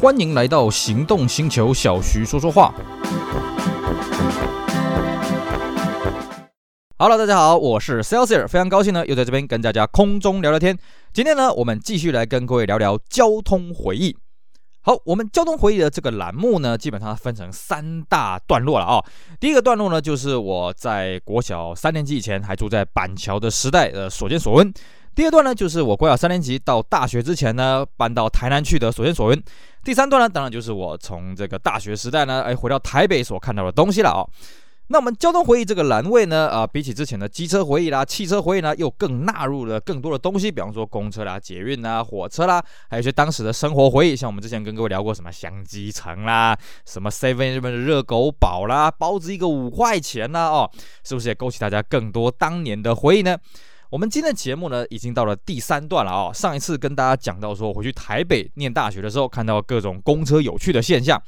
[0.00, 2.72] 欢迎来到行动星球，小徐说说话。
[6.96, 10.78] Hello，大家好，我是 Celsius，非常高兴呢，又在这边跟大家空中聊聊天。
[11.12, 14.16] 今天呢，我们继续来跟各位聊聊交通回忆。
[14.82, 19.04] 好，我们交通回忆的这个栏目呢，基本上分成三大段落了啊、
[19.40, 24.72] 第一个段落呢，就是我在国小三年级以前还住在板桥的时代的所见所闻。
[25.18, 29.42] 第二段呢，就是我国小三年级到大学之前呢，搬到台南去的所见所闻。
[29.82, 34.30] 第三段呢，当然就是我从这个大学时代呢，哎，回到台北所看到的东西了啊、哦。
[34.90, 50.70] 那我们交通回忆这个栏位呢，啊、比起之前的机车回忆啦、汽车回忆呢，又更纳入了更多的东西，比方说公车啦、捷运啦、火车啦，还有一些当时的生活回忆，像我们之前跟各位聊过什么香鸡城啦，什么 seven 日本的热狗堡啦，包子一个五块钱啦，哦，
[51.02, 53.36] 是不是也勾起大家更多当年的回忆呢？
[53.90, 61.18] 我们今天的节目呢，已经到了第三段了啊、上一次跟大家讲到说，回去台北念大学的时候，看到各种公车有趣的现象。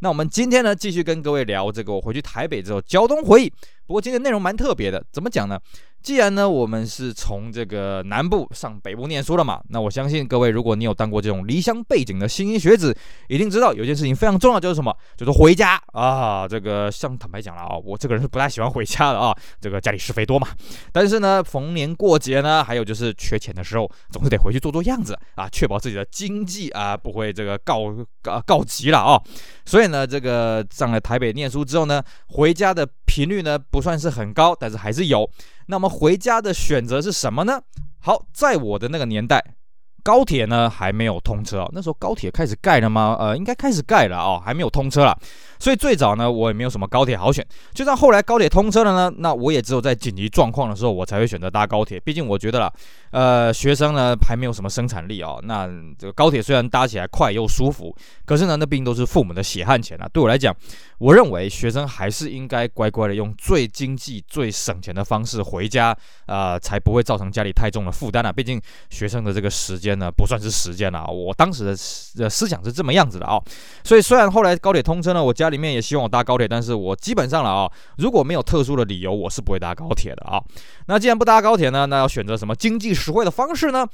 [0.00, 3.52] 那我们今天呢，继续跟各位聊这个我回去台北之后交通回忆。
[3.86, 5.56] 不过今天内容蛮特别的，怎么讲呢？
[6.02, 12.96] 既然呢，我们是从这个南部上北部念书了嘛，那我相信各位，如果你有当过这种离乡背井的莘莘学子，
[13.28, 14.96] 一定知道有件事情非常重要，就是什么？
[15.16, 16.48] 就是回家啊。
[16.48, 19.36] 这个像坦白讲了啊，我这个人是不太喜欢回家的啊。
[19.60, 20.48] 这个家里是非多嘛。
[20.90, 29.20] 但是呢，逢年过节呢，还有就是缺钱的时候，总是得回去做做样子啊，确保自己的经济啊不会这个告告告急了啊。
[29.66, 35.30] 所以呢，这个上了台北念书之后呢，回家的频率呢不算是很高，但是还是有。
[35.70, 37.62] 那么回家的选择是什么呢？
[38.00, 39.54] 好，在我的那个年代，
[40.02, 41.70] 高铁呢还没有通车哦。
[41.72, 43.16] 那时候高铁开始盖了吗？
[43.18, 45.16] 呃，应该开始盖了哦，还没有通车啦。
[45.58, 47.46] 所以最早呢，我也没有什么高铁好选。
[47.74, 52.00] 就算后来高铁通车了呢，那我也只有在紧急状况的时候，我才会选择搭高铁。
[52.00, 52.72] 毕竟我觉得啦，
[53.10, 55.38] 呃，学生呢还没有什么生产力哦。
[55.44, 60.08] 那这个高铁虽然搭起来快又舒服，可是呢，那毕竟都是父母的血汗钱啊。
[60.10, 60.54] 对我来讲，
[60.98, 65.94] 我认为学生还是应该乖乖的用最经济、最省钱的方式回家，
[66.26, 68.32] 呃，才不会造成家里太重的负担啊。
[68.32, 68.58] 毕竟
[68.88, 71.06] 学生的这个时间呢，不算是时间了。
[71.06, 73.40] 我当时的思思想是这么样子的啊。
[73.84, 80.42] 所以虽然后来高铁通车呢，我家里面也希望我搭高铁，但是我基本上了啊，如果没有特殊的理由，我是不会搭高铁的啊。
[80.86, 83.86] 那既然不搭高铁呢，那要选择什么经济实惠的方式呢？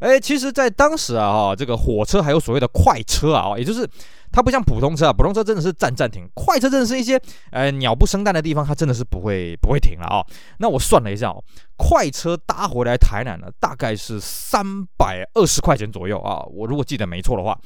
[0.00, 3.88] 诶，其实，在当时啊，这个火车还有所谓的快车啊，也就是
[4.34, 7.16] 它不像普通车啊，普通车真的是站站停，快车真的是一些
[7.52, 10.26] 呃鸟不生蛋的地方，它真的是不会不会停了啊。
[10.58, 11.40] 那我算了一下哦，
[11.76, 17.56] 快车搭回来台南呢，大概是三百二十块钱左右啊，我如果记得没错的话。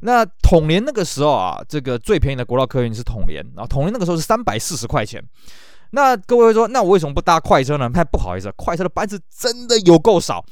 [0.00, 5.22] 那统联那个时候啊，这个最便宜的国道客运是统联啊，统联那个时候是三百四十块钱。
[5.90, 7.90] 那各位会说，那我为什么不搭快车呢？
[7.90, 10.44] 太不好意思，快车的班次真的有够少。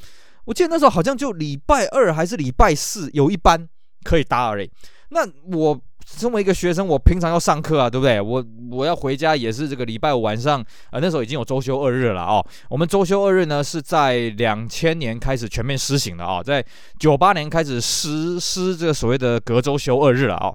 [0.45, 3.67] 我记得那时候好像就礼拜二还是礼拜四有一班
[4.03, 4.71] 可以搭而已。
[5.15, 5.81] 那我。
[6.07, 8.21] 身为一个学生，我平常要上课啊，对不对？
[8.21, 12.47] 我我要回家也是这个礼拜五晚上，呃，那时候已经有周休二日了哦。
[12.69, 16.63] 我们周休二日呢是在两千年开始全面施行的啊，在
[17.01, 20.53] 九八年开始实施这个所谓的隔周休二日了啊。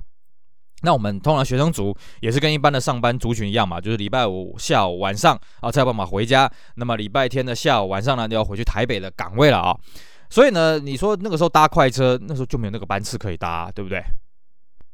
[0.84, 9.76] 那我们通常学生族也是跟一般的上班族群一样嘛，就是礼拜五下午晚上啊才有办法回家，那么礼拜天的下午晚上呢就要回去台北的岗位了啊。
[10.30, 14.00] 所以呢，你说那个时候搭快车，那时候就没有那个班次可以搭，对不对？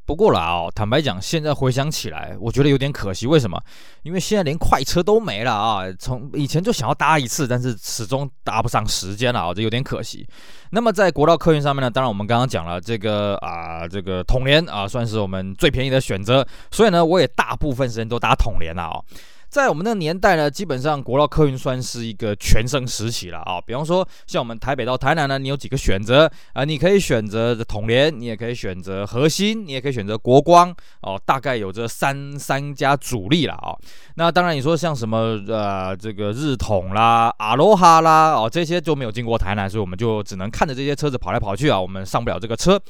[0.06, 3.26] 不过啦哦，坦白讲，现在回想起来，我觉得有点可惜。
[3.26, 3.60] 为什么？
[4.04, 5.82] 因为现在连快车都没了啊！
[5.98, 10.28] 从以前就想要搭一次，但是始终搭不上时间了啊，这有点可惜。
[10.70, 16.46] 那么在国道客运上面呢，当然我们刚刚讲了这个啊，这个统联啊，算是我们最便宜的选择。
[16.70, 19.02] 所以呢，我也大部分时间都搭统联了啊。
[19.50, 23.62] 在我们那个年代呢，基本上国道客运算是一个全盛时期了啊。
[23.62, 26.66] 比方说，像我们台北到台南呢，你有几个选择啊？
[26.66, 31.20] 你可以选择统联，你也可以选择和欣，你也可以选择国光哦。
[31.26, 33.74] 大概有这三三家主力了啊。
[34.16, 42.82] 那当然，你说像什么呃，这个日统啦、阿罗哈啦哦，这些就没有经过台南，所以我们就只能看着这些车子跑来跑去啊，我们上不了这个车。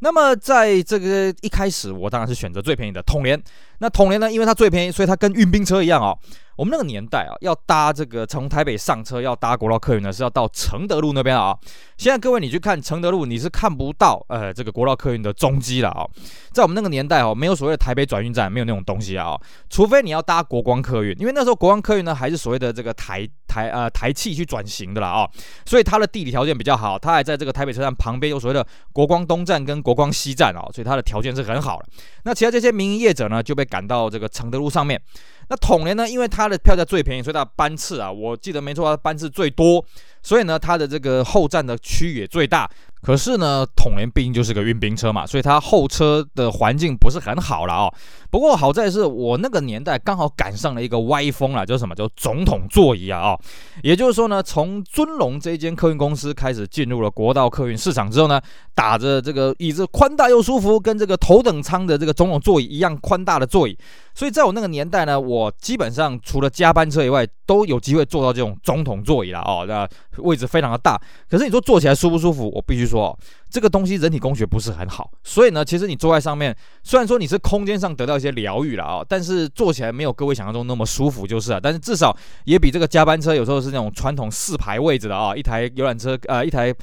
[0.00, 3.42] 那么在这个一开始，我当然是选择最便宜的统联。
[3.78, 6.18] 那统联呢，因为它最便宜，所以它跟运兵车一样哦。
[6.56, 11.54] 我们那个年代啊，要搭这个从台北上车要搭国道客运呢，是要到承德路那边啊。
[11.98, 16.06] 现在各位你去看承德路，你是看不到呃这个国道客运的踪迹了啊。
[16.52, 19.38] 在我们那个年代哦，没有所谓的台北转运站，没有那种东西啊。
[19.68, 25.28] 除非你要搭国光客运，因为那时候国光客运呢还是所谓的这个台台呃台汽去转型的啦啊，
[25.66, 31.86] 所以它的地理条件比较好，它还在这个台北车站旁边有所谓的国光东站跟国光西站啊，所以它的条件是很好的。
[32.22, 35.00] 那其他这些民营业者呢，就被赶到这个承德路上面。
[35.48, 39.84] 那统联呢，因为它的票价最便宜，所以它的班次啊，我记得没错，它班次最多，
[40.22, 42.68] 所以呢，它的这个后站的区域也最大。
[43.06, 47.94] 可是呢，统联毕竟就是个运兵车嘛，所以它后车的环境不是很好了哦。
[48.32, 53.40] 不过好在是我那个年代刚好赶上了一个歪风啦，就是什么，叫总统座椅啊哦。
[53.84, 58.40] 也就是说呢，从尊龙这间客运公司开始进入了国道客运市场之后呢，
[58.74, 63.78] 打着这个椅子宽大又舒服，跟这个头等舱的这个总统座椅一样宽大的座椅。
[64.14, 69.64] 所以在我那个年代呢，我基本上除了加班车以外，都有机会坐到这种总统座椅了哦。
[69.68, 71.00] 那位置非常的大，
[71.30, 72.50] 可是你说坐起来舒不舒服？
[72.52, 73.18] 我必须说哦，
[73.50, 75.10] 这个东西人体工学不是很好。
[75.22, 81.60] 所以呢，其实你坐在上面，虽然说你是空间上得到一些疗愈了啊，但是坐起来没有各位想象中那么舒服就是啊。
[81.62, 86.74] 但是至少也比这个加班车有时候是那种传统四排位置的啊，一台游览车呃一台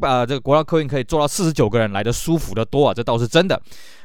[0.00, 3.60] 呃这个国道客运可以坐到四十九个人来的舒服的多啊，这倒是真的。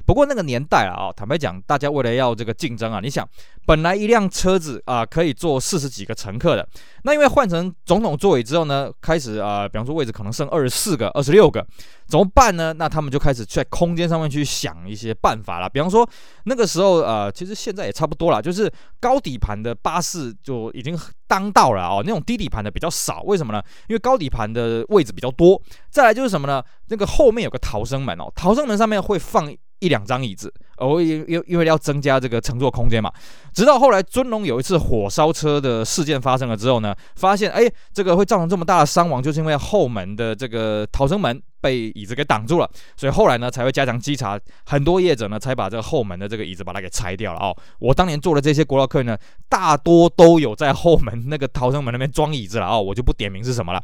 [0.08, 3.28] 不过那个年代啊，坦白讲，大家为了要这个竞争啊，你想，
[3.66, 6.66] 本来一辆车子啊可以坐四十几个乘客的，
[7.04, 11.68] 那因为换成总统座椅之后呢，开始啊，比方说位置可能剩二十四个、二十六个，
[12.08, 12.72] 怎么办呢？
[12.72, 15.70] 那他们就开始在空间上面去想一些办法了。
[15.70, 16.10] 比方说
[16.46, 18.72] 那个时候呃，其实现在也差不多了，就是
[19.02, 23.24] 高底盘的巴士就已经当道了哦，那种低底盘的比较少。
[23.24, 23.62] 为什么呢？
[23.90, 25.62] 因为高底盘的位置比较多。
[25.90, 26.64] 再来就是什么呢？
[26.88, 29.54] 那个后面有个逃生门哦，逃生门上面会放。
[29.80, 33.12] 一两张椅子，哦，因因因为要增加这个乘坐空间嘛。
[33.54, 42.70] 直到后来尊龙有一次火烧车的事件发生了之后呢，发现哎，这个会造成这么大的伤亡，就是因为后门的这个逃生门被椅子给挡住了。
[42.96, 47.56] 所以后来呢，才会加强稽查，很多业者呢才把这个后门的这个椅子把它给拆掉了哦。
[47.80, 49.18] 我当年坐的这些国道客运呢，
[49.50, 53.84] 大多都有在后门那个逃生门那边装椅子了哦，我就不点名是什么了。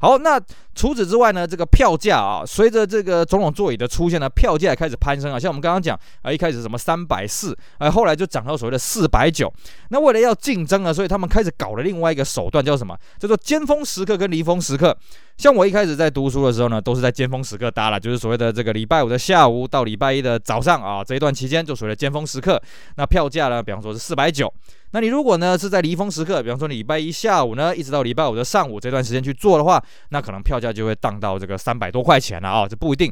[0.00, 0.40] 好，那
[0.74, 5.38] 除此之外呢，这个票价啊，随着这个总统座椅的出现呢，票价也开始攀升啊。
[5.38, 9.52] 像我们刚刚讲啊，一开始什么三百四，哎，后来就涨到所谓的四百九。
[9.90, 12.96] 那为了要竞争啊，所以他们开始搞了另外一个手段，叫什么？
[13.18, 14.96] 叫做尖峰时刻跟离峰时刻。
[15.40, 22.60] 像我一开始在读书的时候呢，都是在尖峰时刻搭了，就是所谓的这个礼拜五的下午到礼拜一的早上啊，这一段期间就属于尖峰时刻。
[22.96, 24.52] 那票价呢，比方说是四百九。
[24.90, 33.10] 那你如果呢是在离峰时刻，比方说礼拜一下午呢，一直到礼拜五的上午这段时间去做的话，那可能票价就会荡到这个三百多块钱了啊，这不一定。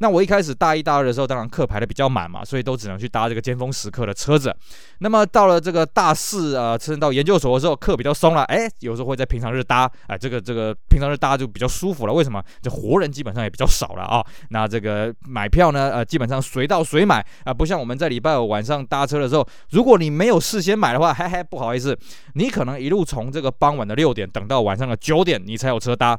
[0.00, 4.54] 那我一开始大一、大二的时候，当然课排的比较满嘛，所以都只能去搭这个尖峰时刻的车子。
[5.00, 12.12] 那么到了这个大四啊，甚至到研究所的时候，课比较松了，哎，有时候会在平常日搭，哎，这个这个平常日搭就比较舒服了。
[12.14, 12.42] 为什么？
[12.62, 14.24] 这活人基本上也比较少了啊。
[14.48, 21.94] 那这个买票呢，呃，基本上随到随买啊，不像我们在礼拜五晚上搭车的时候，如果你没有事先买的话，嘿嘿，不好意思，
[22.34, 26.18] 你可能一路从这个傍晚的六点等到晚上的九点，你才有车搭。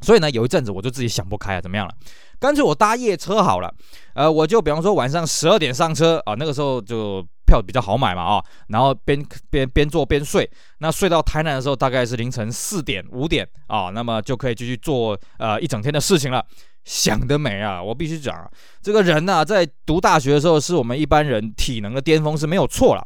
[0.00, 1.94] 所以呢，有一阵子我就自己想不开啊，怎么样了？
[2.38, 3.72] 干脆我搭夜车好了。
[4.14, 10.48] 呃，我就比方说晚上十二点上车啊，那个时候就票比较好买嘛啊，然后边边边坐边睡。
[10.78, 16.44] 那睡到台南的时候，大概是凌晨四点五点啊，那么就可以继续做呃一整天的事情了。
[16.84, 17.82] 想得美啊！
[17.82, 18.46] 我必须讲，
[18.82, 23.02] 这个人呢，在读大学的时候，是我们一般人体能的巅峰是没有错了。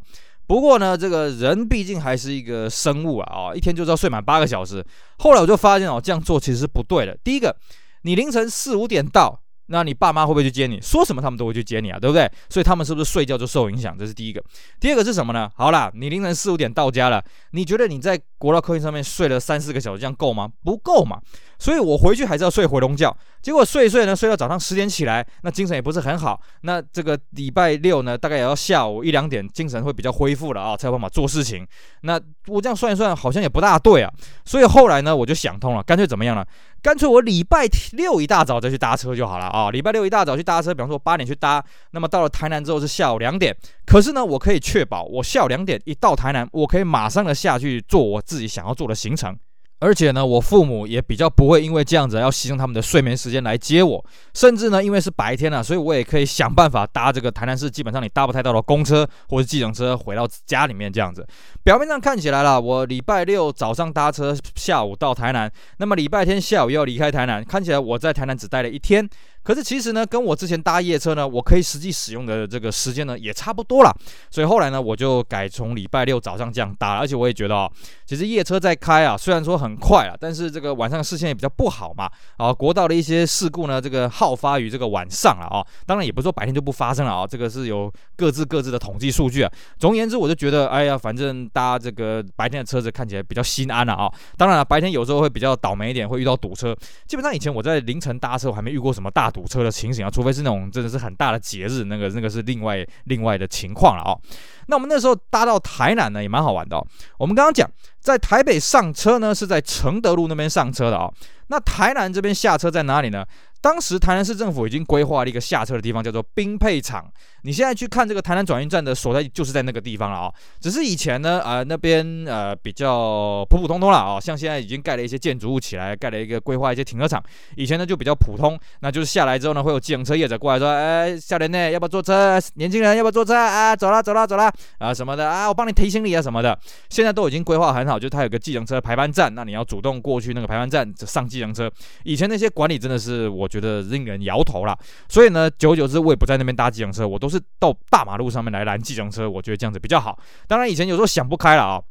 [0.48, 4.82] 不过呢，这个人毕竟还是一个生物啊，哦，一天就是要睡满八个小时。
[5.18, 7.14] 后来我就发现哦，这样做其实是不对的。
[7.22, 7.54] 第一个，
[8.02, 10.80] 你凌晨四五点到，那你爸妈会不会去接你？
[10.80, 12.26] 说什么他们都会去接你啊，对不对？
[12.48, 13.94] 所以他们是不是睡觉就受影响？
[13.98, 14.42] 这是第一个。
[14.80, 15.50] 第二个是什么呢？
[15.54, 20.48] 好啦，你凌晨四五点到家了，你觉得你在国道客运上面睡了三四个小时，这样够吗？
[20.64, 21.20] 不够嘛。
[21.58, 23.16] 所以我回去还是要睡回笼觉。
[23.42, 26.40] 结果睡一睡呢，睡到早上十点起来，那精神也不是很好。
[26.62, 31.66] 那这个礼拜六呢，大概也要下午一两点，精神会比较恢复了啊，才有办法做事情。
[32.02, 34.12] 那我这样算一算，好像也不大对啊。
[34.44, 36.44] 所以后来呢，我就想通了，干脆怎么样呢？
[36.80, 39.70] 干脆我礼拜六一大早再去搭车就好了啊。
[39.70, 43.56] 礼拜六一大早去搭车，比方说八点去搭，那么到了台南之后是下午两点。
[43.84, 49.36] 可是呢，我可以确保我下午两点一到台南，我可以马上的下去做我自己想要做的行程。
[49.80, 54.04] 而且呢，我父母也比较不会因为这样子要牺牲他们的睡眠时间来接我，
[54.34, 61.26] 甚至呢，因为是白天啊，所以我也可以想办法搭这个台南市基本上你搭不太到的公车或者计程车回到家里面这样子。
[61.62, 69.08] 表面上看起来啦，我礼拜六早上搭车，下午到台南，那么礼拜天下午又要离开台南，看起来我在台南只待了一天。
[69.48, 73.90] 可是其实呢，跟我之前搭夜车呢，我可以实际使用的这个时间呢，也差不多了。
[74.30, 77.66] 所以后来呢，我就改从礼拜六早上这样搭，而且我也觉得啊，
[78.04, 82.10] 其实夜车在开啊，虽然说很快啊，但是这个晚上视线也比较不好嘛。
[82.36, 85.64] 啊，国道的一些事故呢，这个好发于这个晚上了啊。
[85.86, 89.50] 当然也不是说白天就不发生了啊，这个是有各自各自的统计数据啊。
[89.78, 94.12] 总而言之，我就觉得，哎呀，反正搭这个白天的车子看起来比较心安了啊。
[94.36, 96.76] 当然了，白天有时候会比较倒霉一点，会遇到堵车。
[97.06, 104.18] 基本上以前我在凌晨搭车，我还没遇过什么大堵车的情形啊，除非是那种真的是很大的节日，那个那个是另外另外的情况了啊。
[104.66, 106.84] 那我们那时候搭到台南呢，也蛮好玩的。
[107.18, 111.08] 我们刚刚讲在台北上车呢，是在承德路那边上车的啊。
[111.50, 113.24] 那台南这边下车在哪里呢？
[113.60, 117.10] 当时台南市政府已经规划了一个下车的地方，叫做兵配场。
[117.42, 120.34] 你现在去看这个台南转运站的所在，就是在那个地方了啊、哦。
[120.60, 124.20] 只是以前呢，呃，那边呃比较普普通通了啊、哦。
[124.20, 127.22] 像现在已经盖了一些建筑物起来，盖了一个规划一些停车场。
[127.56, 132.38] 以前呢就比较普通，那就是下来之后呢，会有计程车业者过来说，哎，少年呢，要不要坐车？
[132.54, 133.74] 年轻人要不要坐车啊？
[133.74, 136.58] 走啦，走啦，走啦，啊什么的啊，我帮你提行李啊什么的。
[136.90, 141.70] 现在都已经规划很好，就它有个计程车排班站，那你要主动过去那个排班站上计程车。
[142.04, 144.78] 以前那些管理真的是我觉得令人摇头了，
[145.08, 150.18] 所以呢，久而久之我也不在那边搭计程车，我都是到大马路上面来拦计程车，我觉得这样子比较好。
[150.46, 151.82] 当然以前有时候想不开了啊，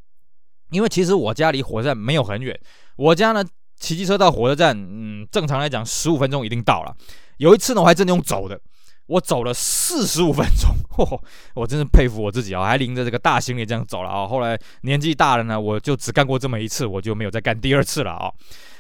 [0.72, 2.58] 因为其实我家离火车站没有很远，
[2.96, 3.44] 我家呢
[3.80, 6.96] 骑机车到火车站，嗯，正常来讲十五分钟一定到了。
[7.38, 8.60] 有一次呢，我还真的用走的，
[9.06, 11.20] 我走了四十五分钟，嚯，
[11.54, 14.28] 我真是佩服我自己啊，还拎着这个大行李这样走了啊。
[14.28, 18.32] 后来年纪大了呢，我就只干过这么一次，我就没有再干第二次了啊。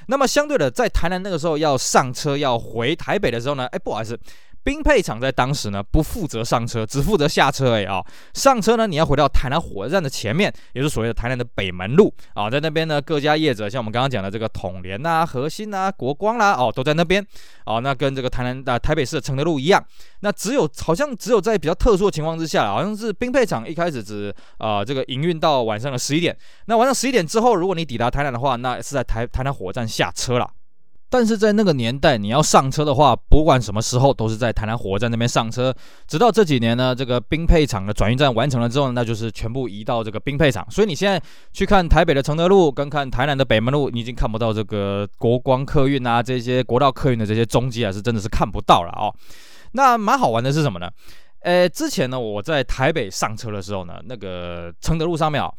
[0.08, 4.20] 那么相对的，在台南那个时候要上车要回台北的时候呢，哎，不好意思。
[4.68, 8.04] 兵配厂在当时呢，不负责上车，只负责下车哎啊。
[8.34, 12.50] 上车呢，你要回到台南火车站的前面，也就是所谓的台南的北门路啊。
[12.50, 17.26] 在那边呢，各家业者像我们刚刚讲的这个统联呐、核心呐、国光啦，哦，都在那边
[17.64, 17.80] 哦。
[17.80, 19.82] 那跟这个台南的、啊、台北市的承德路一样。
[20.20, 26.38] 那只有好像只有在比较特殊的情况之下，好像是兵配厂一开始只啊、呃、这个营运到晚上的十一点。
[26.66, 30.50] 那晚上十一点之后，如果你抵达台南的话，那是在台台南火车站下车了。
[31.10, 35.74] 但是在那个年代，你要上车的话，不管什么时候都是在台南火车站那边上车。
[36.06, 40.70] 直到这几年呢，这个兵配厂的转运站完成了之后，那就是全部移到这个兵配厂。
[40.70, 41.22] 所以你现在
[41.54, 49.14] 去看台北的承德路，跟看台南的北门路，你已经看不到这个国光客运啊这些国道客运的这些踪迹啊，是真的是看不到了哦。
[49.72, 50.90] 那蛮好玩的是什么呢？
[51.40, 55.50] 呃，之前呢我在台北上车的时候呢，那个承德路上面啊，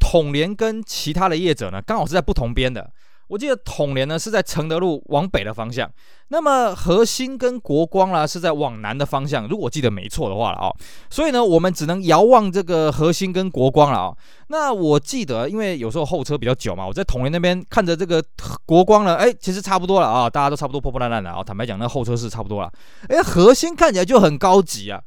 [0.00, 2.90] 统联跟其他的业者呢，刚好是在不同边的。
[3.28, 5.90] 我记得统联呢是在承德路往北的方向，
[6.28, 10.76] 那么核心跟国光啦是在往南的方向，如果我记得没错的话了啊、哦，
[11.10, 14.16] 所以呢我们只能遥望这个核心跟国光了啊、哦。
[14.48, 18.22] 那我记得，因为有时候候车比较久嘛，我在统联那边看着这个
[18.64, 21.42] 国光呢，哎，其实差不多了啊、大家都差不多破破烂烂的啊。
[21.42, 22.72] 坦白讲，那候车室差不多了，
[23.08, 25.02] 哎，核心看起来就很高级啊。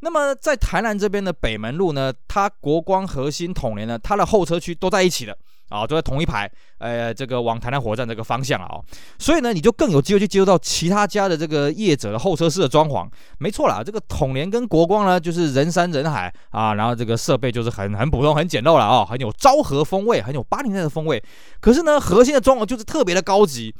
[0.00, 5.38] 那么在台南这边的北门路呢，它国光、核心、统联呢，它的候车区都在一起的。
[5.72, 8.84] 啊，都在同一排，呃，这个往台南火车站这个方向啊、哦，
[9.18, 13.08] 所以呢，你就更有机会去接触到其他家的这个业者的候车室的装潢。
[13.38, 21.22] 没错啦，这个统联跟国光呢，就是人山人海啊，然后这个设备就是很很普通、很简陋了啊、很有昭和风味，很有八零年代的风味。
[21.60, 23.74] 可是呢，核心的装潢就是特别的高级。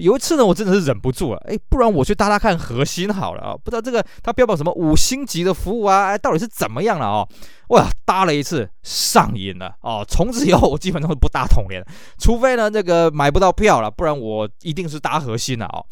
[0.00, 7.28] 有一次呢，我真的是忍不住了，哎，不然我去搭搭看核心好了啊，不知道这个它标榜什么五星级的服务啊，哎，到底是怎么样了哦？
[7.68, 11.84] 哇，搭了一次上瘾了哦，从此以后我基本上都不搭统联，
[12.18, 15.84] 除非呢这个买不到票了，不然我一定是搭核心了哦。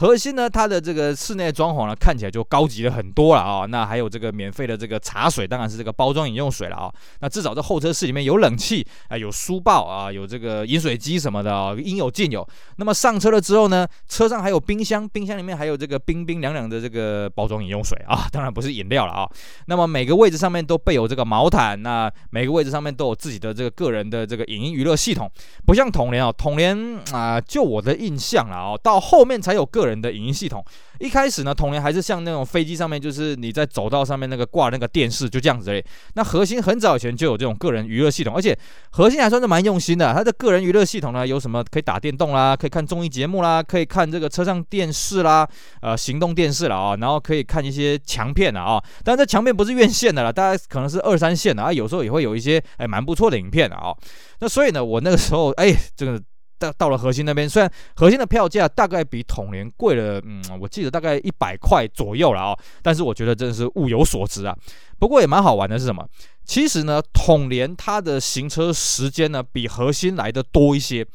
[0.00, 12.46] 核心呢，它的这个室内装潢呢，看起来就高级了很多了啊、那还有这个免费的这个茶水，当然是这个包装饮用水了啊、那至少这候车室里面有冷气啊，有书报啊，有这个饮水机什么的啊、哦，应有尽有。
[12.76, 19.28] 那么上车了之后呢，车上还有冰箱，冰箱里面还有这个冰冰凉凉的这个包装饮用水啊， 当然不是饮料了啊、
[19.66, 25.28] 那么每个位置上面都备有这个毛毯，那每个位置上面都有自己的这个个人的这个影音娱乐系统，
[25.66, 26.78] 不像统联啊，统联
[27.12, 29.87] 啊，就我的印象了啊，到后面才有个人。
[29.88, 30.64] 人的影音系统，
[31.00, 35.84] 一开始呢，童年还是像那种飞机上面，就是你在走道上面那个挂那个电视，就这样子嘞。
[36.14, 38.56] 那核心很早以前就有这种个人娱乐系统，而且
[38.90, 40.12] 核心还算是蛮用心的。
[40.12, 45.48] 它的个人娱乐系统呢，有什么可以打电动啦，可以看综艺节目啦，可以看这个车上电视啦，
[45.80, 48.82] 呃，行动电视了啊，然后可以看一些墙片了啊。
[49.02, 51.72] 但这墙片不是院线的了，大家可能是二三线的啊。
[51.72, 53.94] 有时候也会有一些哎蛮不错的影片啊。
[54.40, 56.20] 那所以呢，我那个时候哎这个。
[56.58, 64.56] 到到了核心那边，虽然核心的票价大概比统联贵了，嗯，我记得大概一百块左右了啊、但是我觉得真的是物有所值啊。
[64.98, 66.06] 不过也蛮好玩的是什么？
[66.44, 71.06] 其实呢，统联它的行车时间呢比核心来的多一些。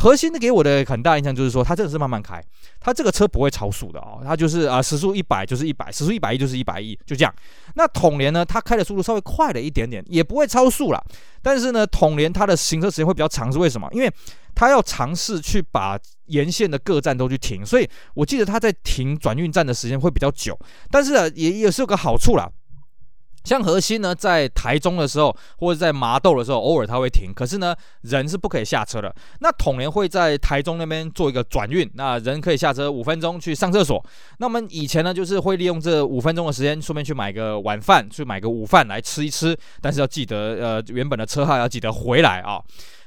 [0.00, 2.40] 核心的给我的很大印象就是说，它真的是慢慢开，
[2.78, 7.34] 它这个车不会超速的哦，它就是啊时速一百就是一百，时速一百一就是一百一，就这样。
[7.74, 11.04] 那统联呢，它开的速度稍微快了一点点，也不会超速啦。
[11.42, 13.88] 但是呢，统联它的行车时间会比较长，是为什么？
[13.90, 14.08] 因为
[14.54, 20.56] 它要尝试去把沿线的各站都去停，所以我记得它在停转运站的时间会比较久。
[20.92, 22.48] 但是呢，也也是有个好处啦。
[23.44, 29.14] 像核心呢，在台中的时候，或者在麻豆的时候，偶尔它会停，可是呢，人是不可以下车的。
[29.40, 34.04] 那统联会在台中那边做一个转运，那人可以下车五分钟去上厕所。
[34.38, 39.56] 那我们以前呢，就是会利用这五分钟的时间，顺便去买个晚饭，去买个午饭来吃一吃。
[39.80, 42.60] 但是要记得，呃，原本的车号要记得回来啊。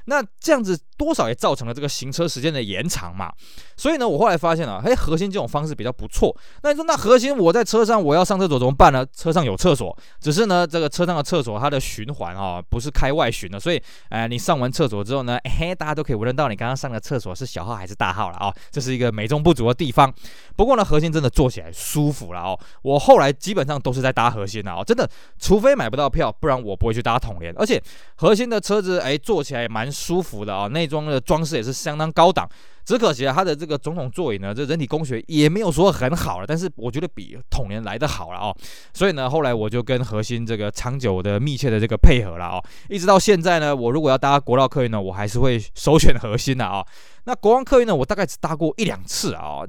[0.06, 3.32] 那这样子多少也造成了这个行车时间的延长嘛，
[3.76, 6.36] 所以呢，我后来发现啊，嘿，核心这种方式比较不错。
[6.62, 9.04] 那你说，那核心我在车上我要上厕所怎么办呢？
[9.16, 20.12] 车上有厕所，只是呢，这个车上的厕所它的循环啊，不是开外循的，所以，哎，你上完厕所之后呢，嘿，大家都可以闻得到你刚刚上的厕所是小号还是大号了啊，这是一个美中不足的地方。
[20.56, 22.58] 不过呢，核心真的坐起来舒服了哦。
[22.82, 27.52] 我后来基本上都是在搭核心的哦，真的，除非买不到票，不然我不会去搭统联。
[27.56, 27.82] 而且
[28.16, 32.48] 核心的车子，哎，坐起来也蛮舒服的啊，内装的装饰也是相当高档。
[32.84, 38.52] 只可惜啊，它的这个总统座椅呢，这人体工学也没有说很好了，但是我觉得比统联来的好了哦。
[38.92, 46.84] 所以呢，后来我就跟核心这个长久的密切的这个配合了哦，一直到现在呢，我如果要搭国道客运呢，我还是会首选核心的啊。
[47.22, 49.60] 那国王客运呢，我大概只搭过一两次啊。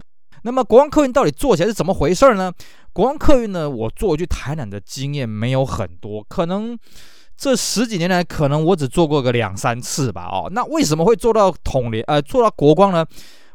[0.42, 2.51] 那么国王客运到底坐起来是怎么回事呢？
[2.94, 6.75] 国王客运呢，我坐去台南的经验没有很多，可能。
[7.43, 10.29] 这十几年来，可能我只做过个两三次吧。
[10.31, 12.01] 哦，那为什么会做到统联？
[12.07, 13.05] 呃，做到国光呢？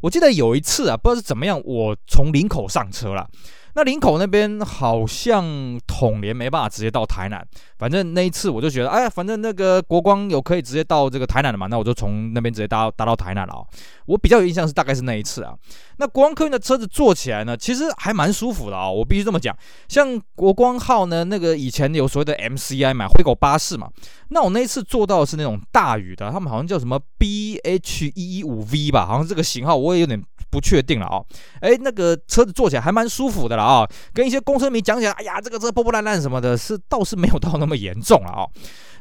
[0.03, 3.27] 我记得有一次啊，不知道是怎么样，我从林口上车了。
[3.79, 7.47] 那林口那边好像统联没办法直接到台南，
[7.79, 13.65] 反正那一次我就觉得，哎，反正那个国光有可以直接到这个台南的嘛，那我就从那边直接搭搭到台南了哦。
[14.07, 15.55] 我比较有印象是大概是那一次啊。
[15.99, 19.57] 那国光客运的车子坐起来呢，其实还蛮舒服的啊，我必须这么讲。
[19.87, 23.89] 像国光号呢，那个以前有所谓的 MCI 嘛，灰狗巴士嘛，
[24.31, 30.21] 那我那一次坐到的是那种大宇的，他们好像叫什么 BH115V 吧，好像这个型号我也有点。
[30.51, 31.23] 不确定了啊，
[31.61, 38.47] 哎，那个车子坐起来还蛮舒服的了啊，跟一些公车迷讲起来，哎呀，这个车破破烂烂什么的，是倒是没有到那么严重了啊。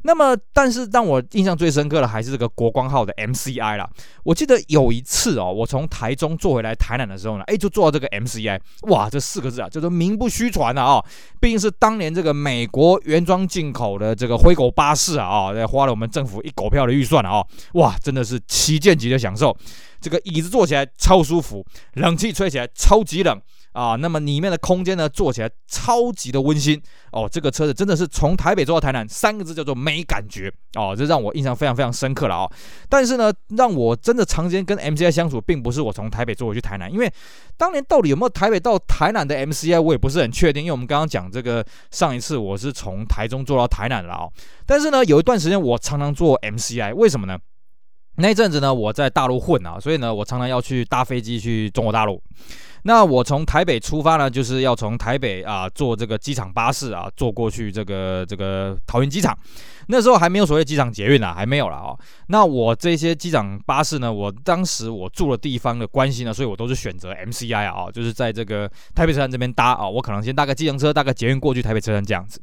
[0.04, 3.89] 那么，但是让我印象最深刻的还是这个国光号的 MCI 啦。
[4.24, 11.04] 我记得有一次哦，我从台中坐回来台南的时候呢，哎，就坐到这个 MCI，哇，这四个字啊，叫做名不虚传的啊，
[11.39, 19.56] 毕竟是当年这个美国原装进口的这个灰狗巴士啊，啊，花了我们政府一狗票的预算啊，哇，真的是旗舰级的享受。
[20.00, 23.42] 这个椅子坐起来超舒服，冷气吹起来超级冷
[23.74, 23.96] 啊！
[23.96, 27.30] 那么里面的空间呢，坐起来超级的温馨哦。
[27.32, 32.51] 这个车子真的是从台北坐到台南，三个字叫做没感觉哦，这让我印象非常非常深刻了啊、哦！
[32.90, 37.12] 但是呢，让我真的长时间跟 MCI 相处，并不是我从台北坐回去台南，因为
[37.56, 40.64] 当年到底有没有台北到台南的 MCI，我也不是很确定。
[40.64, 44.34] 因为我们刚刚讲这个上一次我是从台中坐到台南了啊、哦，
[44.66, 47.38] 但是呢，有一段时间我常常坐 MCI，为什么呢？
[48.18, 52.22] 那一阵子呢，我在大陆混啊，所以呢，我常常要去搭飞机去中国大陆。
[52.84, 59.38] 那我从台北出发呢，就是要从台北啊坐这个机场巴士啊，坐过去这个这个桃园机场。
[59.88, 61.96] 那时候还没有所谓机场捷运啊，还没有了啊。
[62.27, 69.88] 那我这些机场巴士呢，我当时我住的地方的关系呢，所以我都是选择 MCI 啊，就是在这个台北车站这边搭啊。
[69.88, 72.40] 我可能先搭个计程车，搭个捷运过去台北车站这样子。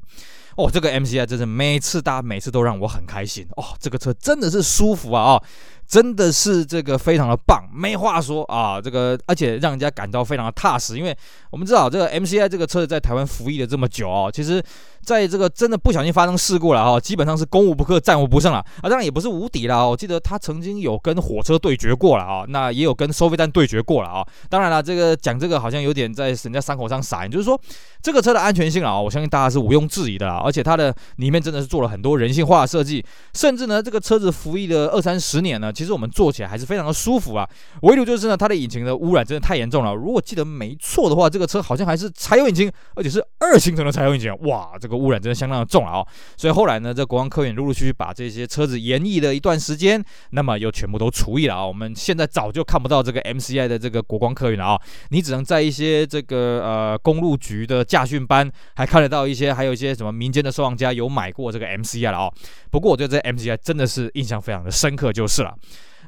[0.57, 3.65] 哦，这个 MCI 真是每次搭，每次都让我很开心哦。
[3.79, 5.45] 这个车真的是舒服啊，哦，
[5.87, 8.81] 真的是这个非常的棒，没话说啊。
[8.81, 11.17] 这个而且让人家感到非常的踏实，因为
[11.51, 14.63] 我们知道这个 MCI 这个车子在台湾服役了这么久哦，其实。
[15.05, 18.89] 在这个真的不小心发生事故了哈，基本上是攻无不克，战无不胜了啊！
[18.89, 24.27] 当然也不是无敌了，我记得他曾经有跟火车对决过了啊，那也有跟收费站对决过了啊。
[24.49, 27.61] 当然了，这个讲这个好像有点在人家伤口上撒盐，就是说
[28.03, 30.41] 这个车的安全性啊，我相信大家是毋庸置疑的啦。
[30.45, 37.49] 而且它的里面真的是做了很多人性化设计，甚至呢，这个车子服役了二三十年呢，其实我们坐起来还是非常的舒服啊。
[37.83, 39.95] 唯独就是呢，它的引擎的污染真的太严重了。
[39.95, 51.67] 如果记得没错的话，这个车好像还是柴油引擎，而且是二行程的柴油引擎，哇，这个污染真的相当的重了哦，所以后来呢，这国光客运陆陆续续把这些车子延役了一段时间，那么又全部都除役了啊。
[51.67, 54.81] 我们现在早就看不到这个 MCI 的这个国光客运了啊，
[55.11, 62.31] 你只能在一些这个呃公路局的驾训班，还看得到一些，还有一些什么民间的收藏家有买过这个 MCI 了啊。
[62.71, 65.55] 不过我对这 MCI 真的是印象非常的深刻，就是了。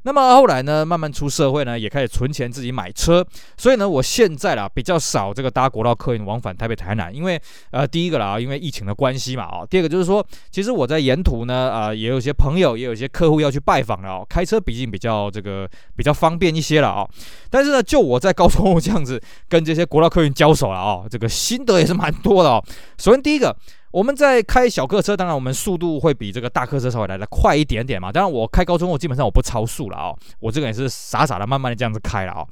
[0.06, 7.42] 那么后来呢，慢慢出社会呢，也开始存钱自己买车，所以呢，我现在啦比较少这个搭国道客运往返台北、台南，因为
[7.72, 17.04] 呃第一个啦，因为疫情的关系嘛啊，第二个就是说，其实我在沿途呢啊、也有些朋友，也有些客户要去拜访了哦，开车毕竟比较这个比较方便一些了啊，
[17.50, 22.64] 但是呢，就我在高速公路这样子跟这些国道客运交手了啊，这个心得也是蛮多的哦。
[22.96, 23.56] 首先第一个。
[23.96, 28.12] 我们在开小客车，当然我们速度会比这个大客车稍微来得快一点点嘛。
[28.12, 32.46] 当然我开高中，我基本上我不超速了哦，我这个也是傻傻的慢慢的这样子开了哦。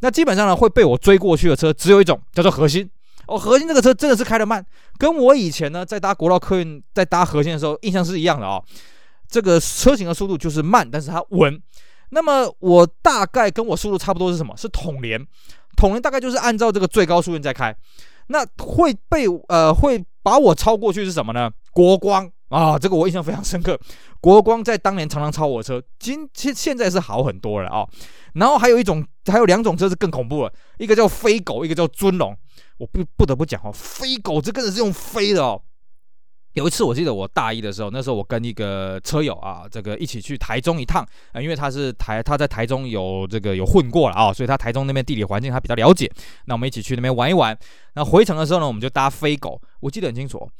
[0.00, 2.88] 那基本上呢，会被我追过去的车只有一种，叫做核心
[3.26, 4.64] 哦，核心这个车真的是开得慢，
[4.96, 8.64] 跟我以前呢在搭国道客运在搭核心的时候印象是一样的哦。
[9.28, 11.60] 这个车型的速度就是慢，但是它稳。
[12.08, 14.56] 那么我大概跟我速度差不多是什么？
[14.56, 15.22] 是统联，
[15.76, 17.76] 统联大概就是按照这个最高速度在开。
[18.28, 21.48] 那会被呃会把我超过去是什么呢？
[21.70, 23.78] 国光啊，这个我印象非常深刻。
[24.20, 27.86] 国光在当年常常超我车，今现现在是好很多了啊、
[28.34, 32.36] 然后还有一种，还有两种车是更恐怖了，一个叫飞狗，一个叫尊龙。
[32.78, 35.62] 我不不得不讲哦，飞狗这个人是用飞的哦。
[36.56, 46.10] 有一次我记得我大一的时候，那时候我跟一个车友啊，这个一起去台中一趟啊，因为他是台他在台中有这个有混过了啊，所以他台中那边地理环境他比较了解。
[46.46, 47.56] 那我们一起去那边玩一玩。
[47.94, 50.50] 那回程的时候呢，我们就搭飞狗，我记得很清楚。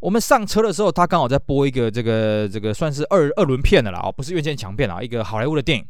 [0.00, 5.84] 我们上车的时候，他刚好在播一个这个这个算是二二轮片的了啊，不是院线强片啊，一个好莱坞的电影。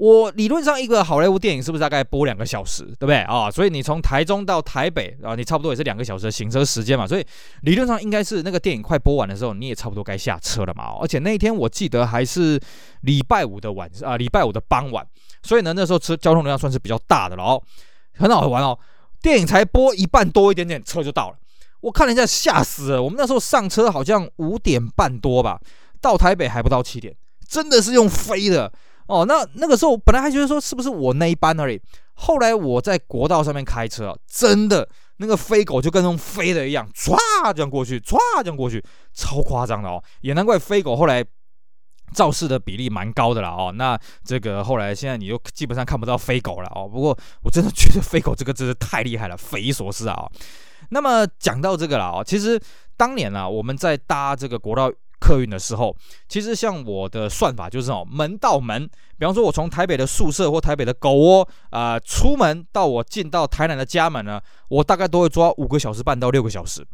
[0.00, 3.50] 我理论上一个好莱坞电影是不是大概播两个小时，对不对啊？
[3.50, 7.06] 所以你从台中到台北啊，你差不多也是两个小时的行车时间嘛。
[7.06, 7.26] 所以
[7.64, 10.84] 理论上应该是那个电影快播完的时候，你也差不多该下车了嘛。
[11.02, 12.58] 而且那一天我记得还是
[13.02, 15.06] 礼拜五的晚啊，礼拜五的傍晚，
[15.42, 17.62] 所以呢那时候车交通流量算是比较大的了哦，
[18.14, 18.78] 很好玩哦。
[19.20, 21.36] 电影才播一半多一点点，车就到了。
[21.82, 23.02] 我看了一下，吓死了。
[23.02, 25.60] 我们那时候上车好像五点半多吧，
[26.00, 27.14] 到台北还不到七点，
[27.46, 28.72] 真的是用飞的。
[29.10, 31.80] 哦，那那个时候本来还觉得说是不是我那一班而已，
[32.14, 37.16] 后来我在国道上面开车，真的那个飞狗就跟那种飞的一样，唰
[37.52, 38.80] 这样过去，唰这样过去，
[39.12, 41.24] 超夸张的哦，也难怪飞狗后来
[42.14, 43.72] 肇事的比例蛮高的啦哦。
[43.74, 46.88] 那这个后来现在你就基本上看不到飞狗了哦。
[46.88, 50.30] 不过我真的觉得飞狗这个真是太厉害了，匪夷所思啊。
[50.90, 52.60] 那么讲到这个了哦，其实
[52.96, 54.88] 当年啊我们在搭这个国道。
[55.20, 55.94] 客运的时候，
[56.28, 66.84] 其实像我的算法就是哦，门到门，比方说我从台北的宿舍或台北的狗窝啊、出门到我进到台南的家门呢，我大概都会抓五个小时半到六个小时。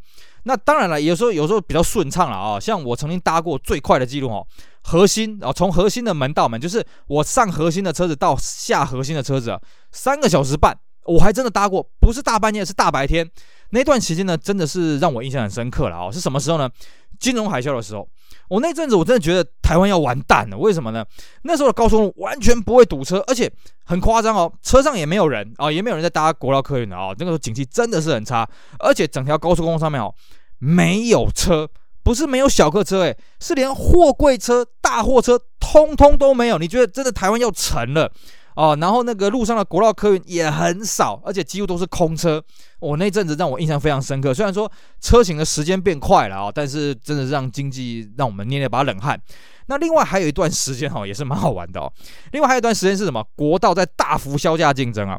[0.43, 4.47] 那当然了，有时候有时候比较顺畅了啊，像我曾经搭过最快的记录哦，
[4.83, 9.59] 核心啊，从核心的门到门，就是我上核心的车子到下核心的车子，
[9.91, 13.29] 三个小时半，我还真的搭过，不是大半夜，是大白天。
[13.71, 16.71] 那段时间呢，真的是让我印象很深刻了哦，是什么时候呢？
[17.19, 18.09] 金融海啸的时候。
[18.49, 21.05] 我那阵子我真的觉得台湾要完蛋了，为什么呢？
[21.43, 23.51] 那时候的高速公路完全不会堵车，而且
[23.85, 27.09] 很夸张哦，车上也没有人啊、也没有人在搭国道客运的啊。
[27.19, 28.49] 那个时候景气真的是很差，
[28.79, 30.15] 而且整条高速公路上面哦
[30.59, 31.69] 没有车，
[32.05, 36.57] 不是没有小客车，诶，是连货柜车、大货车通通都没有。
[36.57, 38.13] 你觉得真的台湾要沉了？
[38.57, 42.43] 哦，然后那个路上的国道客运也很少，而且几乎都是空车。
[42.79, 44.33] 我、那阵子让我印象非常深刻。
[44.33, 49.21] 虽然说车行的时间变快了啊、但是真的是让经济让我们捏了把冷汗。
[49.67, 51.93] 那另外还有一段时间哈、哦，也是蛮好玩的哦。
[52.33, 53.23] 另外还有一段时间是什么？
[53.35, 55.19] 国道在大幅削价竞争啊。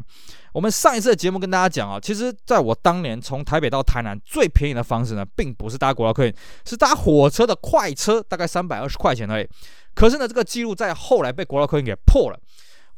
[0.52, 9.46] 我们上一次的节目跟大家讲啊，其实在我当年从台北到台南最便宜的方式呢，并不是搭国道客运，是搭火车的快车，大概三百二十块钱而已。
[9.94, 12.40] 可是呢，这个记录在后来被国道客运给破了。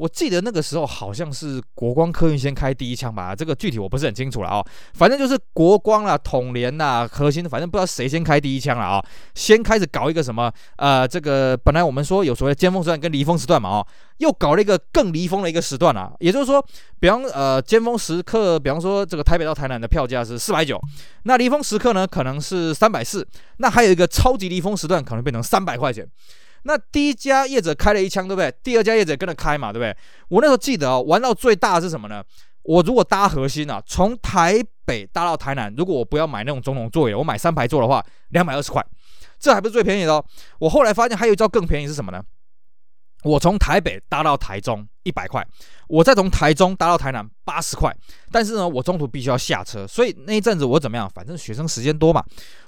[0.01, 13.87] 我记得那个时候好像是国光客运先开第一枪吧，这个具体我不是很清楚了啊、反正就是国光啦、统联啦、和欣，反正不知道谁先开第一枪了啊、先开始搞一个什么呃，这个本来我们说有所谓尖峰时段跟离峰时段嘛哦，
[14.17, 16.11] 又搞了一个更离峰的一个时段啊。
[16.21, 16.65] 也就是说，
[16.99, 20.81] 比方呃尖峰时刻，比方说这个台北到台南的票价是四百九，
[21.25, 23.27] 那离峰时刻呢可能是三百四，
[23.59, 26.09] 那还有一个超级离峰时段可能变成三百块钱。
[26.65, 28.53] 那第一家业者开了一枪，对不对？
[28.63, 29.97] 第二家业者跟着开嘛，对不对？
[30.29, 32.23] 我那时候记得哦，玩到最大的是什么呢？
[32.63, 38.85] 我如果搭核心啊，从台北搭到台南，如果我不要买那种总统座椅，我买三排座的话，两百二十块，
[39.39, 40.25] 这还不是最便宜的哦。
[40.59, 42.23] 我后来发现还有一招更便宜是什么呢？
[43.23, 45.47] 我从台北搭到台中一百块，
[45.89, 47.95] 我再从台中搭到台南八十块，
[48.33, 51.11] 但是呢，我中途必须要下车，所以那一阵子我怎么样？
[51.15, 52.25] 反正学生时间多嘛，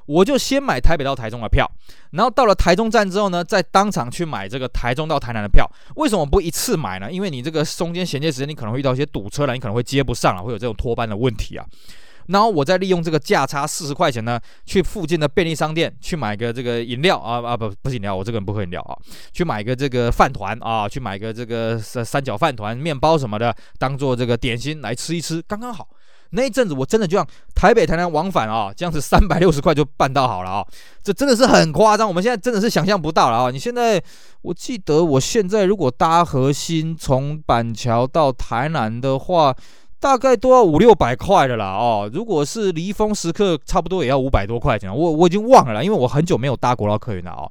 [0.06, 1.70] 我就先买台北到台中的票，
[2.10, 5.66] 然后到了台中站之后呢，再当场去买这个台中到台南的票。
[5.96, 7.10] 为什么不一次买呢？
[7.10, 11.64] 因为你这个中间衔接时间，你可能会遇到一些堵车了，你可能会接不上了，会有这种脱班的问题啊。
[12.28, 18.96] 然后我再利用这个价差四十块钱呢，去附近的便利商店去买个这个饮料啊啊不不是饮料，我这个人不喝饮料啊，
[19.32, 25.88] 去买个这个饭团啊，去买个这个三三角饭团、面包什么的，当做这个点心来吃一吃，刚刚好。
[26.34, 30.66] 那一阵子我真的就像台北台南往返啊，这样子三百六十块就办到好了啊，
[31.02, 32.08] 这真的是很夸张。
[32.08, 33.50] 我们现在真的是想象不到了啊！
[33.50, 34.02] 你现在
[34.40, 39.54] 我记得我现在如果搭核心从板桥到台南的话。
[40.02, 42.10] 大概都要五六百块的啦哦。
[42.12, 44.92] 如果是离峰时刻，差不多也要五百多块钱。
[44.92, 47.48] 我我已经忘了啦，因为我很久没有搭国道客运了哦。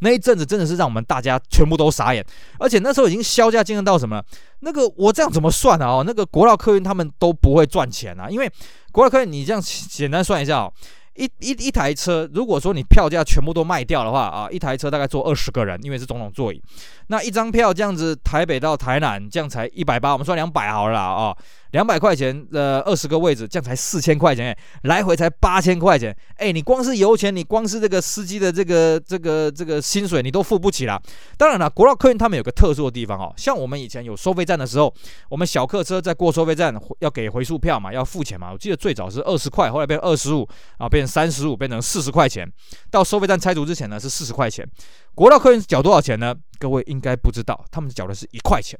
[0.00, 2.22] 那一阵子真的是让我们大家全部都傻眼，
[2.58, 4.22] 而且那时候已经削价竞争到什么？
[4.60, 5.86] 那个我这样怎么算啊？
[5.86, 8.52] 哦，那个国道客运他们都不会赚钱啊，因为
[8.92, 10.70] 国道客运你这样简单算一下哦。
[11.16, 16.60] 一一一台车，如果说你票价全部都卖掉的话啊，一台车大概坐二十个人，因为是总统座椅。
[17.06, 21.32] 那一张票这样子，台北到台南这样才一百八，我们算两百好了啊。
[21.74, 26.16] 两百块钱的二十个位置，这样才四千块钱，来回才八千块钱。
[26.36, 31.02] 哎，你光是油钱，你光是这个司机的这个这个这个薪水，你都付不起啦。
[31.36, 34.94] 当然了，国道客运他们有个特殊的地方哦，像我们以前有收费站的时候，
[35.28, 38.52] 我们小客车在过收费站要给回数票嘛，要付钱嘛。
[38.52, 42.48] 我记得最早是二十块，后来变二十五，啊，变成三十五，变成四十块钱。
[42.88, 44.64] 到收费站拆除之前呢，是四十块钱。
[45.12, 46.32] 国道客运缴多少钱呢？
[46.60, 48.78] 各位应该不知道，他们缴的是一块钱。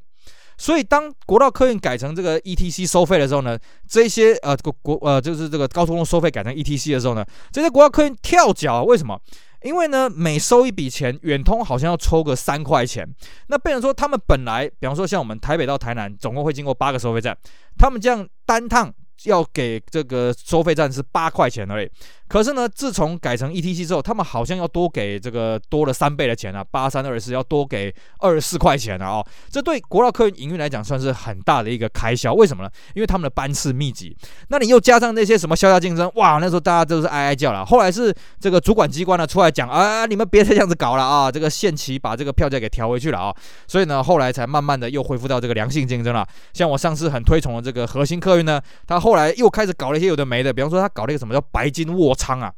[0.56, 9.20] 所以，当国道客运改成这个 ETC 收费的时候呢，这些呃国国呃就是这个高速公路收费改成 ETC 的时候呢，这些国道客运跳脚啊，为什么？
[9.62, 13.08] 因为呢，每收一笔钱，远通好像要抽个三块钱。
[13.46, 17.34] 那变成说，他们本来，比方说像我们台北到台南，总共会经过八个收费站，
[17.78, 18.92] 他们这样单趟
[19.24, 21.90] 要给这个收费站是八块钱而已。
[22.26, 29.06] 可是呢，自从改成 ETC 之后，他们好像要多给这个多了三倍的钱啊，八三二四要多给二十四块钱啊。
[29.08, 32.32] 哦，这对国道客运营运来讲算是很大的一个开销。
[32.32, 32.70] 为什么呢？
[32.94, 34.16] 因为他们的班次密集，
[34.48, 37.64] 那你又加上那些什么削价竞争，哇，那时候大家都是哀哀叫了。
[37.64, 43.34] 后来是这个主管机关呢出来讲啊，你们别再这样子搞了啊，这个限期把这个票价给调回去了啊。
[43.68, 46.26] 所以呢，后来才慢慢的又恢复到这个良性竞争了。
[46.54, 52.52] 像我上次很推崇的这个核心客运呢，他后来又开始搞了一些有的没的，比方说他搞了一个什么叫白金卧舱啊，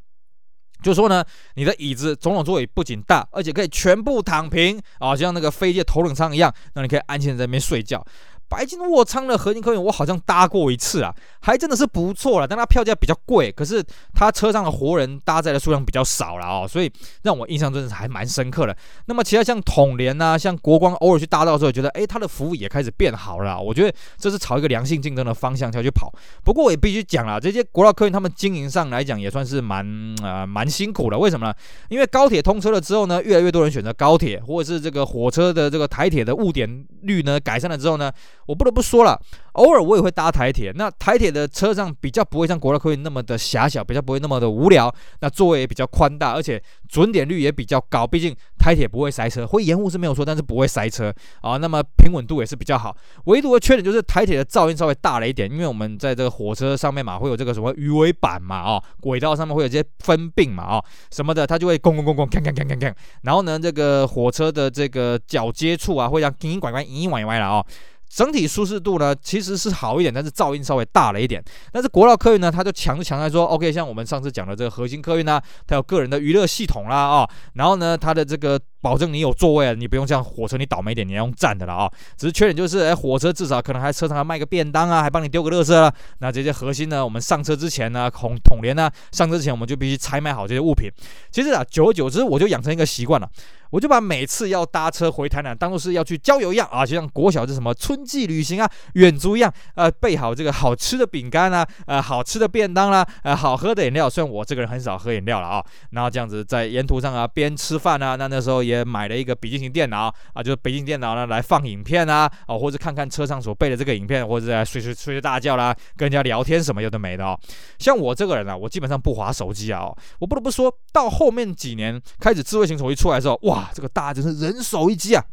[0.82, 8.04] 就说呢，你的椅子总统座椅不仅大，而且可以全部躺平啊，就像那个飞机的头等舱一样，那你可以安心在那边睡觉。
[8.48, 12.46] 白金卧舱的和欣客运，我好像搭过一次啊，还真的是不错了。
[12.46, 16.90] 但它票价比较贵，可是它车上的活人搭载的数量比较少了哦，所以
[17.22, 18.76] 让我印象真的是还蛮深刻的。
[19.06, 23.60] 那么其他像统联呐，像国光，偶尔去搭到的时候，觉得诶，它的服务也开始变好了。
[23.60, 26.12] 我觉得这是朝一个良性竞争的方向要去跑。
[26.44, 29.84] 不过我也必须讲了，这些国道客运他们经营上来讲也算是蛮
[30.22, 31.18] 呃蛮辛苦的。
[31.18, 31.54] 为什么呢？
[31.88, 38.12] 因为高铁通车了之后呢，越来越多人选择高铁，或者是这个火车的这个台铁的误点率呢改善了之后呢。
[38.46, 39.20] 我不得不说了。
[39.52, 48.06] 偶尔我也会搭台铁，那台铁的车上比较不会像国道客运那么的狭小，比较不会那么的无聊，那座位也比较宽大，而且准点率也比较高。
[48.06, 51.56] 毕竟台铁不会塞车，会延误是没有错，但是不会塞车啊。
[51.56, 52.94] 那么平稳度也是比较好。
[53.24, 62.94] 唯独的缺点就是台铁的噪音稍微大了一点，因为我们在这个火车上面嘛，会有这个什么鱼尾板嘛，啊，轨道上面会有这些分并嘛，啊，什么的，它就会咣咣咣咣，锵锵锵锵锵。
[63.22, 67.64] 然后呢，这个火车的这个脚接触啊，会让叮叮拐拐、嘤嘤歪歪了啊。
[68.08, 71.42] 整体舒适度呢，其实是好一点，但是噪音稍微大了一点。
[71.72, 78.60] 但是国道客运呢，它就强就强在说，OK，像我们上次讲的这个核心客运呢，它有个人的娱乐系统啦啊、哦，然后呢，它的这个。
[78.86, 81.90] 保证你有座位啊，你不用像火车，你倒霉点，你要用站的了啊。
[82.16, 85.92] 只是缺点就是，哎，火车至少可能还车上还卖个便当啊，还帮你丢个垃圾了。
[86.20, 90.88] 那这些核心呢，我们上车之前呢，统统联呢，上车之前我们就必须拆卖好这些物品。
[91.32, 93.28] 其实啊，久而久之，我就养成一个习惯了，
[93.70, 104.08] 我就把每次要搭车回台南当做是要去郊游一样啊，就像国小是什么春季旅行啊、远足一样，呃，备好这个好吃的饼干啊，呃，好吃的便当啦、啊，呃，好喝的饮料。
[104.08, 108.75] 虽然我这个人很少喝饮料了啊，然后这样子在沿途上啊，边吃饭啊，那那时候也。
[108.84, 117.38] 买了一个笔记型电脑啊，就是笔记型电脑呢来放影片啊，啊或者看看车上所备的这个影片，或者在睡睡睡睡大觉啦，跟人家聊天什么有的没的哦。
[117.78, 119.86] 像我这个人啊，我基本上不滑手机啊。
[120.18, 125.24] 我不得不说到后面几年开始智慧型手机出来之后，哇，这个大家真是人手一机啊。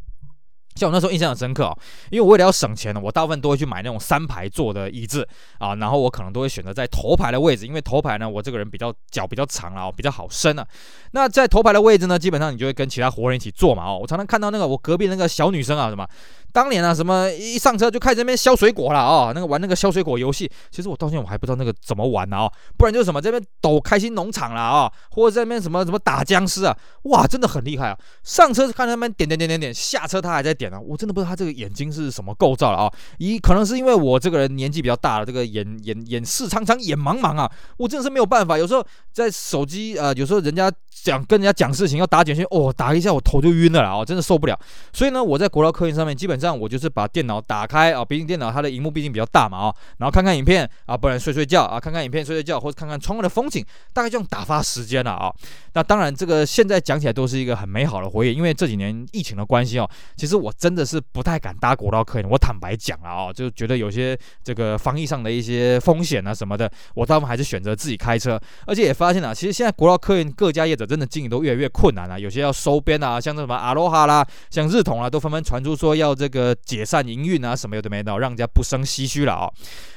[0.75, 1.77] 像我那时候印象很深刻哦，
[2.09, 5.27] 因为我为了要省钱呢，我大部分都会去买那种三排座的椅子
[5.59, 10.67] 啊，然后我可能都会选择在头排的位置，因为头排呢，我这个人比较脚比较长啊，比较好伸啊。
[11.11, 13.99] 那在头排的位置呢，基本上你就会跟其他活人一起坐嘛哦。
[14.01, 16.07] 我常常看到那个我隔壁那个小女生啊，什么。
[16.53, 27.97] 当年啊，什么一上车就开始在那边削水果了哦，那个玩那个削水果游戏，其实我到现在我还不知道那个怎么玩呢哦，不然就是什么这边抖开心农场了啊，或者在那边什么什么打僵尸啊，哇，真的很厉害啊！
[28.23, 40.71] 上车看他们点点点点点，下车他还在点啊，我真的不知道他这个眼睛是什么构造了啊，一可能是因为我这个人年纪比较大了，这个眼眼眼视苍苍眼茫茫啊，我真的是没有办法，有时候在手机呃，有时候人家
[41.03, 44.57] 讲跟人家讲事情，要打简讯，哦，打一下我头就晕了啦，哦，真的受不了。
[44.93, 55.33] 所以呢，我在国道客运上面，基本上我就是把电脑打开啊，毕竟电脑它的荧幕毕竟比较大嘛，啊，然后看看影片啊，不然睡睡觉啊，看看影片睡睡觉，或者看看窗外的风景，大概这样打发时间了啊。
[55.73, 79.49] 那当然，这个现在讲起来都是一个很美好的回忆，因为这几年疫情的关系哦，其实我真的是不太敢搭国道客运，我坦白讲了啊，就觉得有些这个防疫上的一些风险啊什么的，我大部分还是选择自己开车，而且也发现了，其实现在国道客运各家业者真的经营都越来越困难了，有些要收编啊，像这什么阿罗哈啦，像日统啊，都纷纷传出说要这个解散营运啊，什么有的没的，让人家不胜唏嘘了啊。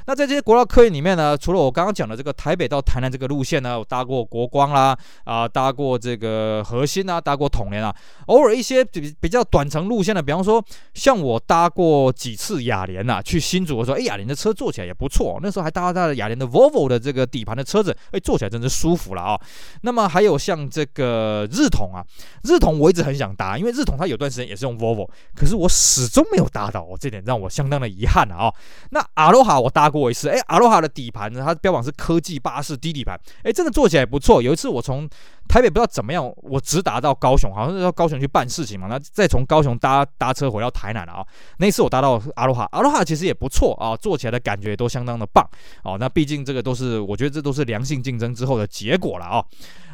[0.07, 7.94] 那在这些国道客运里面呢，除了我刚刚讲的这个台北到台南这个路线呢，我搭过国光啦，啊，搭过这个和欣啊，搭过统联啊，
[8.27, 19.40] 偶尔一些比比较短程路线的，比方说像我搭过几次雅联呐，去新竹的时候，哎，雅联的车坐起来也不错，那时候还搭搭了雅联的 Volvo 的这个底盘的车子，哎，坐起来真是舒服了啊。
[19.83, 22.07] 那么还有像这个日统啊，
[22.45, 28.53] 日统我一直很想搭，因为日统它有段时间也是用 Volvo，可是我始终没有搭到，哦，这点让我相当的遗憾啊。
[28.91, 29.97] 那阿罗哈我搭过。
[29.97, 31.43] 过一次，哎，阿罗哈的底盘呢？
[31.43, 34.43] 它标榜是科技巴士低底盘，哎，真的坐起来不错。
[34.43, 35.09] 有一次我从
[35.49, 41.27] 台北不知道怎么样，我直达到高雄，好像是到高雄去办事情嘛，那再从高雄搭搭车回到台南了啊。
[41.59, 45.49] 那一次我搭到阿罗哈，阿罗哈其实也不错啊，坐起来的感觉都相当的棒
[45.85, 45.97] 哦。
[45.99, 49.45] 那毕竟这个都是，我觉得这都是良性竞争之后的结果了啊。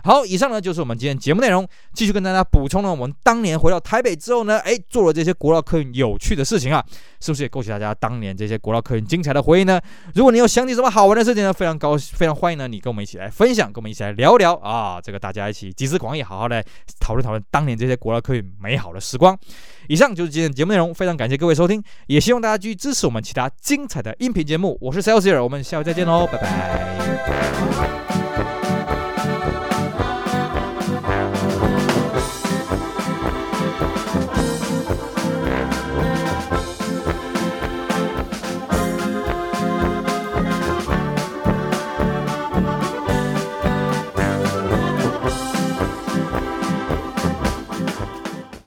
[0.05, 6.85] 好，以上呢就是我们今天节目内容，继续跟大家补充了我们当年回到台北之后呢，哎，做了这些国道客运有趣的事情啊，
[7.21, 9.81] 是不是也勾起大家当年这些国道客运精彩的回忆呢？
[10.15, 16.65] 如果你有想起什么好玩的事情呢，非常高非常欢迎呢，你跟我们一起来分享，跟我们一起来聊聊啊，这个大家一起集思广益，好好来
[17.01, 19.39] 讨论讨论当年这些国外客运美好的时光。
[19.89, 24.79] 以上就是今天的节目内容，非常感谢各位收听，也希望大家继续支持我们其他精彩的音频节目。
[24.81, 28.32] 我是 Celsius，我们下回再见喽，拜拜。